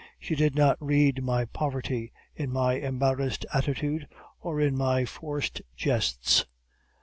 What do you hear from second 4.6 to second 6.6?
my forced jests.